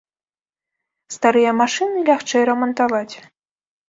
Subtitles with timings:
[1.15, 3.15] Старыя машыны лягчэй рамантаваць.